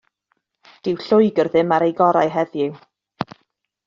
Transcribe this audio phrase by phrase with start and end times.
[0.87, 2.81] Dyw Lloegr ddim ar eu gorau heddiw.